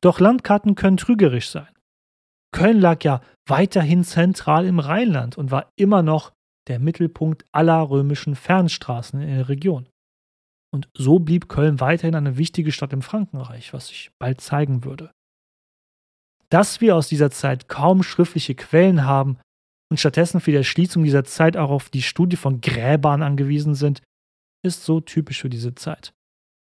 [0.00, 1.68] Doch Landkarten können trügerisch sein.
[2.52, 6.32] Köln lag ja weiterhin zentral im Rheinland und war immer noch
[6.66, 9.86] der Mittelpunkt aller römischen Fernstraßen in der Region.
[10.72, 15.10] Und so blieb Köln weiterhin eine wichtige Stadt im Frankenreich, was sich bald zeigen würde.
[16.48, 19.38] Dass wir aus dieser Zeit kaum schriftliche Quellen haben
[19.90, 24.02] und stattdessen für die Erschließung dieser Zeit auch auf die Studie von Gräbern angewiesen sind,
[24.64, 26.12] ist so typisch für diese Zeit.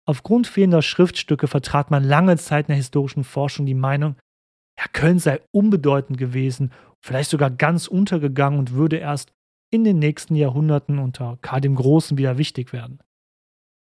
[0.08, 4.16] Aufgrund fehlender Schriftstücke vertrat man lange Zeit in der historischen Forschung die Meinung,
[4.80, 6.72] ja, Köln sei unbedeutend gewesen,
[7.06, 9.32] vielleicht sogar ganz untergegangen und würde erst
[9.72, 13.00] in den nächsten Jahrhunderten unter Karl dem Großen wieder wichtig werden.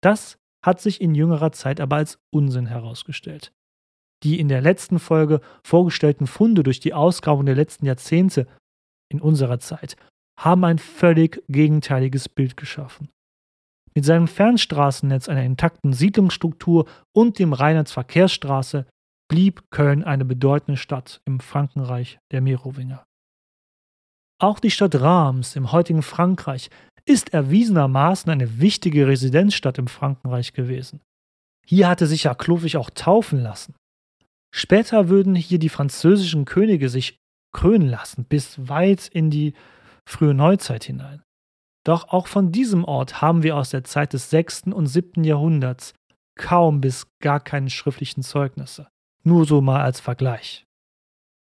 [0.01, 3.51] Das hat sich in jüngerer Zeit aber als Unsinn herausgestellt.
[4.23, 8.47] Die in der letzten Folge vorgestellten Funde durch die Ausgrabung der letzten Jahrzehnte
[9.13, 9.95] in unserer Zeit
[10.39, 13.10] haben ein völlig gegenteiliges Bild geschaffen.
[13.95, 18.88] Mit seinem Fernstraßennetz, einer intakten Siedlungsstruktur und dem Reinheitsverkehrsstraße
[19.30, 23.06] blieb Köln eine bedeutende Stadt im Frankenreich der Merowinger.
[24.41, 26.69] Auch die Stadt Reims im heutigen Frankreich
[27.06, 31.02] ist erwiesenermaßen eine wichtige Residenzstadt im Frankenreich gewesen.
[31.65, 33.76] Hier hatte sich ja Clovis auch taufen lassen.
[34.54, 37.19] Später würden hier die französischen Könige sich
[37.54, 39.54] krönen lassen, bis weit in die
[40.08, 41.24] frühe Neuzeit hinein.
[41.86, 44.63] Doch auch von diesem Ort haben wir aus der Zeit des 6.
[44.74, 45.24] und 7.
[45.24, 45.94] Jahrhunderts
[46.36, 48.88] kaum bis gar keine schriftlichen Zeugnisse.
[49.24, 50.66] Nur so mal als Vergleich.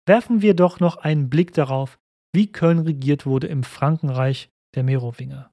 [0.05, 1.99] Werfen wir doch noch einen Blick darauf,
[2.33, 5.51] wie Köln regiert wurde im Frankenreich der Merowinger.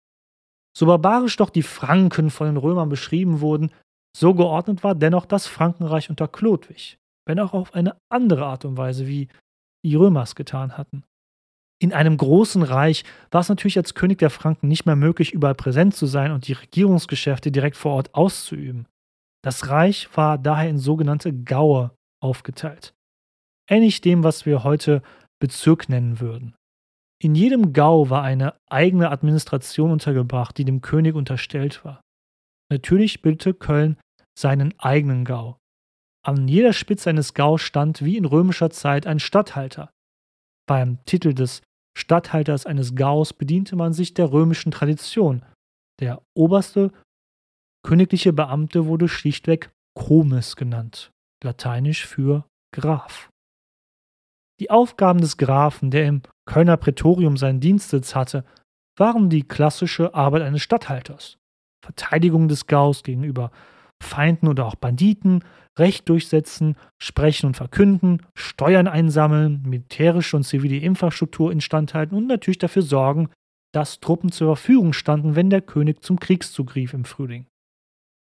[0.77, 3.71] So barbarisch doch die Franken von den Römern beschrieben wurden,
[4.17, 8.77] so geordnet war dennoch das Frankenreich unter Chlodwig, wenn auch auf eine andere Art und
[8.77, 9.29] Weise, wie
[9.85, 11.05] die Römer es getan hatten.
[11.81, 15.55] In einem großen Reich war es natürlich als König der Franken nicht mehr möglich, überall
[15.55, 18.87] präsent zu sein und die Regierungsgeschäfte direkt vor Ort auszuüben.
[19.42, 21.90] Das Reich war daher in sogenannte Gaue
[22.23, 22.94] aufgeteilt.
[23.68, 25.03] Ähnlich dem, was wir heute
[25.40, 26.55] Bezirk nennen würden.
[27.20, 32.01] In jedem Gau war eine eigene Administration untergebracht, die dem König unterstellt war.
[32.70, 33.99] Natürlich bildete Köln
[34.38, 35.59] seinen eigenen Gau.
[36.26, 39.90] An jeder Spitze eines Gaus stand wie in römischer Zeit ein Statthalter.
[40.66, 41.60] Beim Titel des
[41.96, 45.44] Statthalters eines Gaus bediente man sich der römischen Tradition.
[46.00, 46.92] Der oberste
[47.84, 51.10] königliche Beamte wurde schlichtweg Comes genannt,
[51.44, 53.28] lateinisch für Graf.
[54.60, 58.44] Die Aufgaben des Grafen, der im Kölner Prätorium seinen Dienstsitz hatte,
[58.98, 61.37] waren die klassische Arbeit eines Statthalters.
[61.84, 63.50] Verteidigung des Gaus gegenüber
[64.02, 65.44] Feinden oder auch Banditen,
[65.78, 72.82] Recht durchsetzen, sprechen und verkünden, Steuern einsammeln, militärische und zivile Infrastruktur instandhalten und natürlich dafür
[72.82, 73.30] sorgen,
[73.74, 77.46] dass Truppen zur Verfügung standen, wenn der König zum Kriegszug rief im Frühling.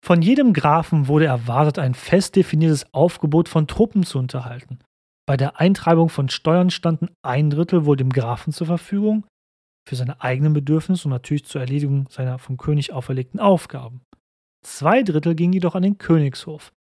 [0.05, 4.81] Von jedem Grafen wurde erwartet, ein fest definiertes Aufgebot von Truppen zu unterhalten.
[5.27, 9.25] Bei der Eintreibung von Steuern standen ein Drittel wohl dem Grafen zur Verfügung,
[9.89, 14.03] für seine eigenen Bedürfnisse und natürlich zur Erledigung seiner vom König auferlegten Aufgaben.
[14.65, 16.73] Zwei Drittel gingen jedoch an den Königshof,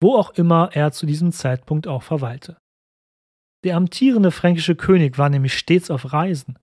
[0.00, 2.58] wo auch immer er zu diesem Zeitpunkt auch verweilte.
[3.64, 6.58] Der amtierende fränkische König war nämlich stets auf Reisen.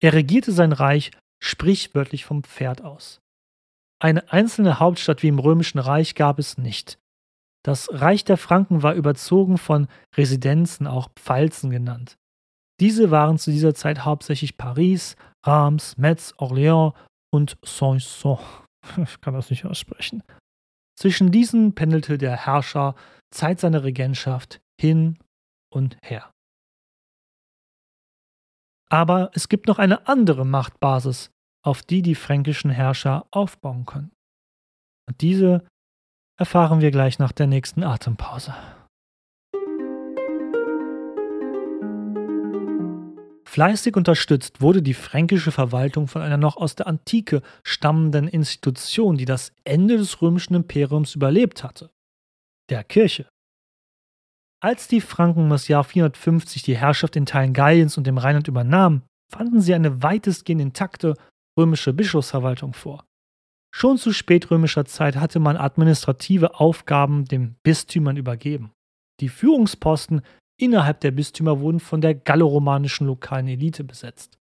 [0.00, 1.10] Er regierte sein Reich
[1.42, 3.20] sprichwörtlich vom Pferd aus.
[3.98, 6.98] Eine einzelne Hauptstadt wie im römischen Reich gab es nicht.
[7.64, 12.16] Das Reich der Franken war überzogen von Residenzen, auch Pfalzen genannt.
[12.78, 16.94] Diese waren zu dieser Zeit hauptsächlich Paris, Reims, Metz, Orléans
[17.32, 18.38] und Sanson.
[19.02, 20.22] Ich kann das nicht aussprechen.
[20.98, 22.94] Zwischen diesen pendelte der Herrscher
[23.30, 25.18] Zeit seiner Regentschaft hin
[25.70, 26.30] und her.
[28.88, 31.30] Aber es gibt noch eine andere Machtbasis,
[31.64, 34.12] auf die die fränkischen Herrscher aufbauen können.
[35.08, 35.66] Und diese
[36.38, 38.54] erfahren wir gleich nach der nächsten Atempause.
[43.56, 49.24] Fleißig unterstützt wurde die fränkische Verwaltung von einer noch aus der Antike stammenden Institution, die
[49.24, 51.90] das Ende des römischen Imperiums überlebt hatte,
[52.68, 53.26] der Kirche.
[54.62, 58.46] Als die Franken um das Jahr 450 die Herrschaft in Teilen Galliens und dem Rheinland
[58.46, 61.14] übernahmen, fanden sie eine weitestgehend intakte
[61.58, 63.06] römische Bischofsverwaltung vor.
[63.74, 68.72] Schon zu spätrömischer Zeit hatte man administrative Aufgaben den Bistümern übergeben.
[69.20, 70.20] Die Führungsposten
[70.56, 74.38] innerhalb der Bistümer wurden von der galloromanischen lokalen Elite besetzt.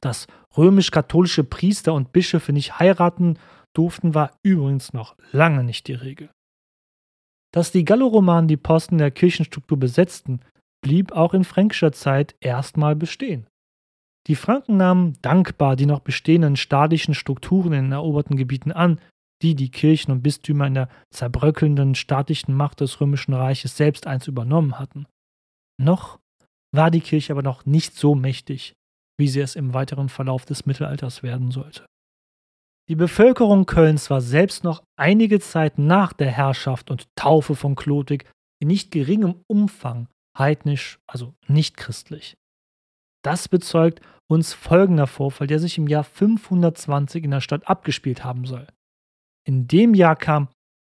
[0.00, 3.38] Dass römisch-katholische Priester und Bischöfe nicht heiraten
[3.74, 6.30] durften, war übrigens noch lange nicht die Regel.
[7.52, 10.40] Dass die Galloromanen die Posten der Kirchenstruktur besetzten,
[10.82, 13.46] blieb auch in fränkischer Zeit erstmal bestehen.
[14.26, 19.00] Die Franken nahmen dankbar die noch bestehenden stadischen Strukturen in den eroberten Gebieten an,
[19.42, 24.26] die die Kirchen und Bistümer in der zerbröckelnden staatlichen Macht des Römischen Reiches selbst eins
[24.26, 25.06] übernommen hatten.
[25.80, 26.18] Noch
[26.74, 28.74] war die Kirche aber noch nicht so mächtig,
[29.18, 31.86] wie sie es im weiteren Verlauf des Mittelalters werden sollte.
[32.88, 38.30] Die Bevölkerung Kölns war selbst noch einige Zeit nach der Herrschaft und Taufe von Chlodwig
[38.60, 40.08] in nicht geringem Umfang
[40.38, 42.36] heidnisch, also nicht christlich.
[43.24, 48.44] Das bezeugt uns folgender Vorfall, der sich im Jahr 520 in der Stadt abgespielt haben
[48.44, 48.66] soll.
[49.44, 50.48] In dem Jahr kam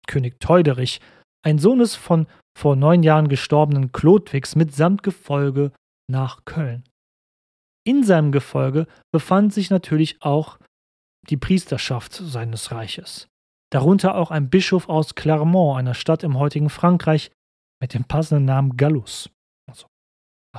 [0.08, 1.02] König Teuderich,
[1.43, 2.27] ein Sohn des von
[2.58, 5.71] vor neun Jahren gestorbenen Chlodwigs, mitsamt Gefolge
[6.10, 6.84] nach Köln.
[7.86, 10.60] In seinem Gefolge befand sich natürlich auch
[11.30, 13.27] die Priesterschaft seines Reiches,
[13.71, 17.32] darunter auch ein Bischof aus Clermont, einer Stadt im heutigen Frankreich,
[17.82, 19.30] mit dem passenden Namen Gallus.
[19.67, 19.88] Also,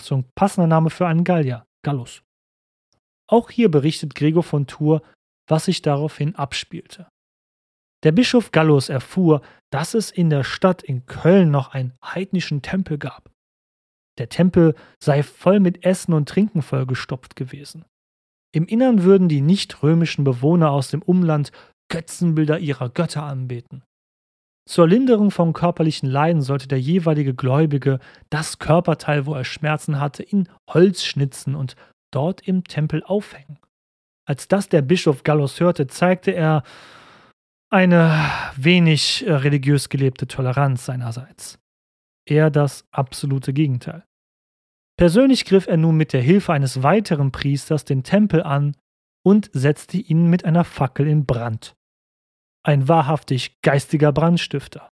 [0.01, 2.23] so ein passender Name für einen Gallier, Gallus.
[3.31, 5.03] Auch hier berichtet Gregor von Tours,
[5.49, 7.09] was sich daraufhin abspielte.
[8.03, 12.99] Der Bischof Gallus erfuhr, dass es in der Stadt in Köln noch einen heidnischen Tempel
[12.99, 13.31] gab.
[14.19, 17.85] Der Tempel sei voll mit Essen und Trinken vollgestopft gewesen.
[18.55, 21.53] Im Innern würden die nicht-römischen Bewohner aus dem Umland
[21.89, 23.83] Götzenbilder ihrer Götter anbeten.
[24.69, 27.99] Zur Linderung von körperlichen Leiden sollte der jeweilige Gläubige
[28.31, 31.75] das Körperteil, wo er Schmerzen hatte, in Holz schnitzen und
[32.13, 33.59] dort im Tempel aufhängen.
[34.25, 36.63] Als das der Bischof Gallus hörte, zeigte er
[37.73, 41.59] eine wenig äh, religiös gelebte Toleranz seinerseits.
[42.29, 44.05] Eher das absolute Gegenteil.
[44.99, 48.77] Persönlich griff er nun mit der Hilfe eines weiteren Priesters den Tempel an
[49.25, 51.75] und setzte ihn mit einer Fackel in Brand.
[52.65, 54.89] Ein wahrhaftig geistiger Brandstifter.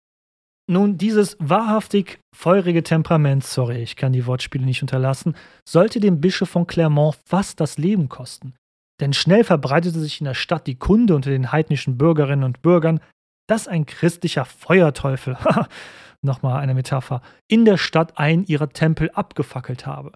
[0.70, 5.34] Nun, dieses wahrhaftig feurige Temperament, sorry, ich kann die Wortspiele nicht unterlassen,
[5.66, 8.54] sollte dem Bischof von Clermont fast das Leben kosten.
[9.00, 13.00] Denn schnell verbreitete sich in der Stadt die Kunde unter den heidnischen Bürgerinnen und Bürgern,
[13.46, 15.36] dass ein christlicher Feuerteufel,
[16.22, 20.12] nochmal eine Metapher, in der Stadt einen ihrer Tempel abgefackelt habe.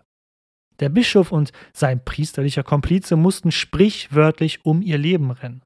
[0.80, 5.62] Der Bischof und sein priesterlicher Komplize mussten sprichwörtlich um ihr Leben rennen.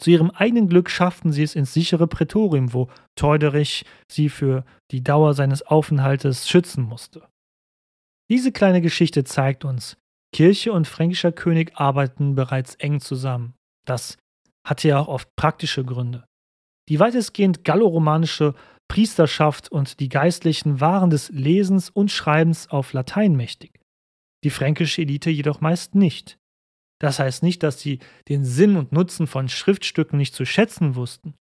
[0.00, 5.04] Zu ihrem eigenen Glück schafften sie es ins sichere Prätorium, wo Teuderich sie für die
[5.04, 7.28] Dauer seines Aufenthaltes schützen musste.
[8.28, 9.96] Diese kleine Geschichte zeigt uns,
[10.34, 13.54] Kirche und fränkischer König arbeiten bereits eng zusammen.
[13.86, 14.18] Das
[14.66, 16.24] hatte ja auch oft praktische Gründe.
[16.88, 18.54] Die weitestgehend galloromanische
[18.88, 23.80] Priesterschaft und die Geistlichen waren des Lesens und Schreibens auf Latein mächtig,
[24.42, 26.36] die fränkische Elite jedoch meist nicht.
[27.00, 31.34] Das heißt nicht, dass sie den Sinn und Nutzen von Schriftstücken nicht zu schätzen wussten.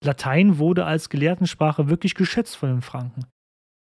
[0.00, 3.26] Latein wurde als Gelehrtensprache wirklich geschätzt von den Franken.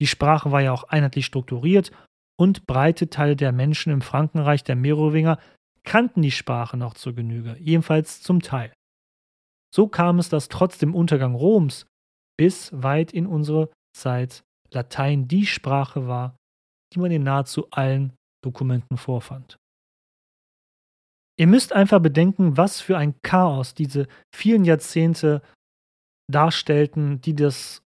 [0.02, 1.92] Die Sprache war ja auch einheitlich strukturiert
[2.40, 5.38] und breite Teile der Menschen im Frankenreich der Merowinger
[5.84, 8.72] kannten die Sprache noch zur Genüge, jedenfalls zum Teil.
[9.74, 11.84] So kam es, dass trotz dem Untergang Roms
[12.38, 16.34] bis weit in unsere Zeit Latein die Sprache war,
[16.94, 19.58] die man in nahezu allen Dokumenten vorfand.
[21.38, 25.42] Ihr müsst einfach bedenken, was für ein Chaos diese vielen Jahrzehnte
[26.30, 27.82] darstellten, die, das,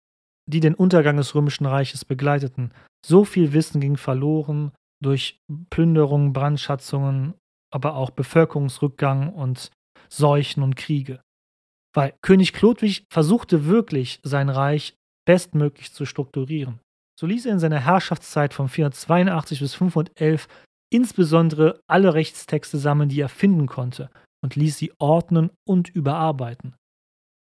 [0.46, 2.72] die den Untergang des Römischen Reiches begleiteten.
[3.04, 7.34] So viel Wissen ging verloren durch Plünderungen, Brandschatzungen,
[7.72, 9.70] aber auch Bevölkerungsrückgang und
[10.08, 11.20] Seuchen und Kriege.
[11.94, 14.94] Weil König Chlodwig versuchte wirklich, sein Reich
[15.26, 16.80] bestmöglich zu strukturieren.
[17.18, 20.48] So ließ er in seiner Herrschaftszeit von 482 bis 511
[20.92, 24.10] insbesondere alle Rechtstexte sammeln, die er finden konnte,
[24.42, 26.74] und ließ sie ordnen und überarbeiten.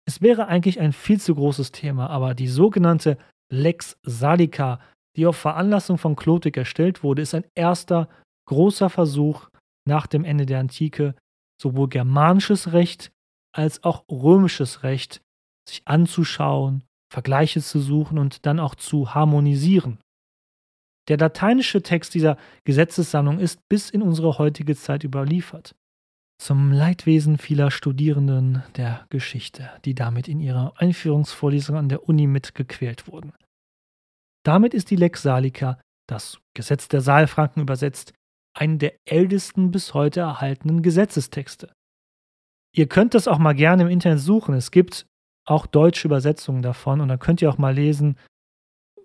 [0.09, 3.19] Es wäre eigentlich ein viel zu großes Thema, aber die sogenannte
[3.53, 4.81] Lex Salica,
[5.17, 8.09] die auf Veranlassung von Chlodwig erstellt wurde, ist ein erster
[8.47, 9.49] großer Versuch
[9.87, 11.15] nach dem Ende der Antike,
[11.61, 13.11] sowohl germanisches Recht
[13.55, 15.23] als auch römisches Recht
[15.69, 19.99] sich anzuschauen, Vergleiche zu suchen und dann auch zu harmonisieren.
[21.09, 25.75] Der lateinische Text dieser Gesetzessammlung ist bis in unsere heutige Zeit überliefert.
[26.39, 33.07] Zum Leidwesen vieler Studierenden der Geschichte, die damit in ihrer Einführungsvorlesung an der Uni mitgequält
[33.07, 33.33] wurden.
[34.47, 38.13] Damit ist die Lex Salica, das Gesetz der Saalfranken übersetzt,
[38.57, 41.73] eine der ältesten bis heute erhaltenen Gesetzestexte.
[42.73, 44.55] Ihr könnt das auch mal gerne im Internet suchen.
[44.55, 45.07] Es gibt
[45.49, 48.19] auch deutsche Übersetzungen davon und dann könnt ihr auch mal lesen,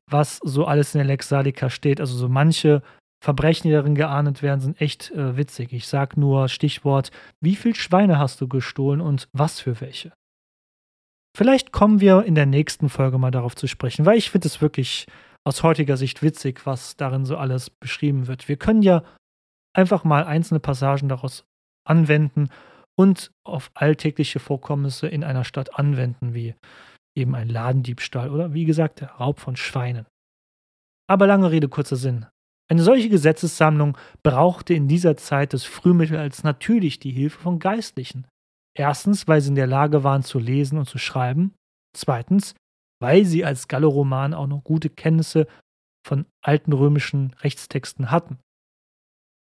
[0.06, 2.00] was so alles in der Lex Salica steht.
[2.00, 2.84] Also so manche
[3.24, 5.74] Verbrechen, die darin geahndet werden, sind echt äh, witzig.
[5.74, 10.14] Ich sag nur Stichwort, wie viel Schweine hast du gestohlen und was für welche?
[11.36, 14.62] Vielleicht kommen wir in der nächsten Folge mal darauf zu sprechen, weil ich finde es
[14.62, 15.08] wirklich
[15.44, 18.48] aus heutiger Sicht witzig, was darin so alles beschrieben wird.
[18.48, 19.04] Wir können ja
[19.74, 21.46] einfach mal einzelne Passagen daraus
[21.88, 22.50] anwenden
[22.96, 26.56] und auf alltägliche Vorkommnisse in einer Stadt anwenden, wie
[27.16, 30.06] eben ein Ladendiebstahl oder wie gesagt der Raub von Schweinen.
[31.10, 32.28] Aber lange Rede, kurzer Sinn.
[32.70, 38.28] Eine solche Gesetzessammlung brauchte in dieser Zeit des Frühmittelalters natürlich die Hilfe von Geistlichen.
[38.78, 41.54] Erstens, weil sie in der Lage waren zu lesen und zu schreiben.
[41.94, 42.56] Zweitens,
[43.02, 45.48] weil sie als Galloroman auch noch gute Kenntnisse
[46.06, 48.40] von alten römischen Rechtstexten hatten.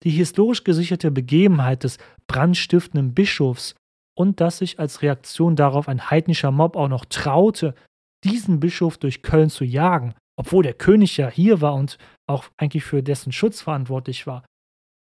[0.04, 1.97] Die historisch gesicherte Begebenheit des
[2.28, 3.76] brandstiftenden Bischofs
[4.18, 7.74] und dass sich als Reaktion darauf ein heidnischer Mob auch noch traute,
[8.24, 11.97] diesen Bischof durch Köln zu jagen, obwohl der König ja hier war und
[12.28, 14.43] auch eigentlich für dessen Schutz verantwortlich war,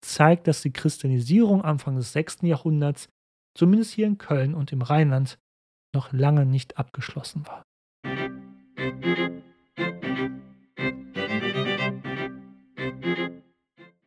[0.05, 2.39] zeigt, dass die Christianisierung Anfang des 6.
[2.43, 3.09] Jahrhunderts,
[3.57, 5.39] zumindest hier in Köln und im Rheinland,
[5.95, 7.63] noch lange nicht abgeschlossen war.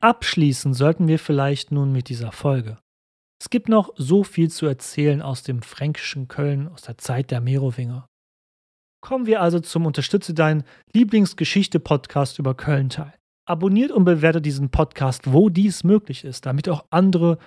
[0.05, 2.77] Abschließen sollten wir vielleicht nun mit dieser Folge.
[3.41, 7.41] Es gibt noch so viel zu erzählen aus dem fränkischen Köln, aus der Zeit der
[7.41, 8.05] Merowinger.
[9.01, 13.15] Kommen wir also zum Unterstütze deinen Lieblingsgeschichte-Podcast über Köln teil.
[13.47, 17.39] Abonniert und bewertet diesen Podcast, wo dies möglich ist, damit auch andere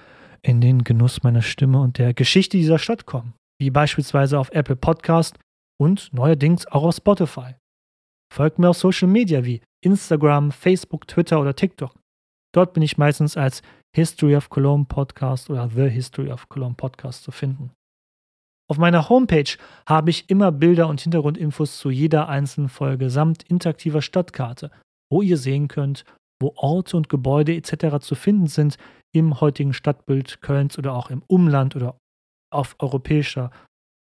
[0.42, 4.74] in den Genuss meiner Stimme und der Geschichte dieser Stadt kommen, wie beispielsweise auf Apple
[4.76, 5.38] Podcast
[5.80, 7.54] und neuerdings auch auf Spotify.
[8.32, 11.94] Folgt mir auf Social Media wie Instagram, Facebook, Twitter oder TikTok.
[12.54, 13.62] Dort bin ich meistens als
[13.94, 17.72] History of Cologne Podcast oder The History of Cologne Podcast zu finden.
[18.70, 19.56] Auf meiner Homepage
[19.88, 24.70] habe ich immer Bilder und Hintergrundinfos zu jeder einzelnen Folge samt interaktiver Stadtkarte,
[25.10, 26.04] wo ihr sehen könnt,
[26.40, 27.98] wo Orte und Gebäude etc.
[28.00, 28.76] zu finden sind
[29.14, 31.96] im heutigen Stadtbild Kölns oder auch im Umland oder
[32.52, 33.50] auf europäischer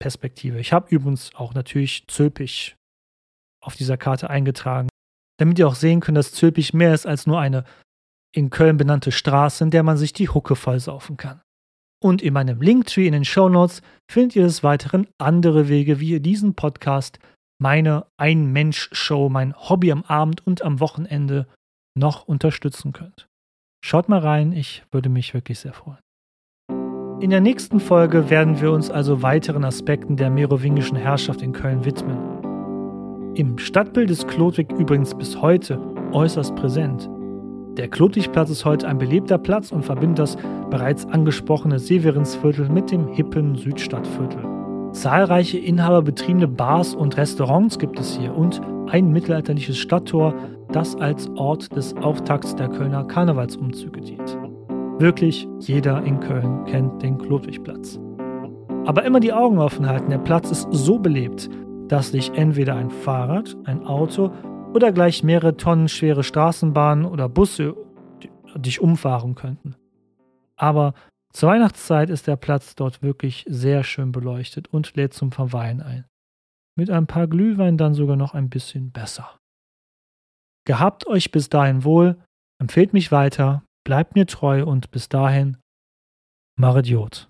[0.01, 0.61] Perspektive.
[0.61, 2.77] Ich habe übrigens auch natürlich Zülpich
[3.63, 4.89] auf dieser Karte eingetragen,
[5.39, 7.65] damit ihr auch sehen könnt, dass Zülpich mehr ist als nur eine
[8.35, 11.41] in Köln benannte Straße, in der man sich die Hucke vollsaufen kann.
[12.03, 13.81] Und in meinem Linktree in den Show Notes
[14.11, 17.19] findet ihr des Weiteren andere Wege, wie ihr diesen Podcast,
[17.59, 21.47] meine Ein-Mensch-Show, mein Hobby am Abend und am Wochenende
[21.97, 23.27] noch unterstützen könnt.
[23.83, 26.04] Schaut mal rein, ich würde mich wirklich sehr freuen.
[27.21, 31.85] In der nächsten Folge werden wir uns also weiteren Aspekten der merowingischen Herrschaft in Köln
[31.85, 32.19] widmen.
[33.35, 35.79] Im Stadtbild ist Klodwig übrigens bis heute
[36.13, 37.09] äußerst präsent.
[37.77, 40.37] Der Klotwigplatz ist heute ein belebter Platz und verbindet das
[40.71, 44.45] bereits angesprochene Severinsviertel mit dem hippen Südstadtviertel.
[44.93, 50.35] Zahlreiche inhaberbetriebene Bars und Restaurants gibt es hier und ein mittelalterliches Stadttor,
[50.73, 54.44] das als Ort des Auftakts der Kölner Karnevalsumzüge dient.
[55.01, 57.99] Wirklich jeder in Köln kennt den Klotwigplatz.
[58.87, 61.51] Aber immer die Augen offen halten, der Platz ist so belebt,
[61.89, 64.31] dass sich entweder ein Fahrrad, ein Auto
[64.73, 67.75] oder gleich mehrere Tonnen schwere Straßenbahnen oder Busse
[68.55, 69.75] dich umfahren könnten.
[70.55, 70.95] Aber
[71.33, 76.05] zur Weihnachtszeit ist der Platz dort wirklich sehr schön beleuchtet und lädt zum Verweilen ein.
[76.77, 79.41] Mit ein paar Glühwein dann sogar noch ein bisschen besser.
[80.65, 82.17] Gehabt euch bis dahin wohl,
[82.61, 85.59] empfehlt mich weiter, bleibt mir treu und bis dahin,
[86.59, 87.29] Maridiot.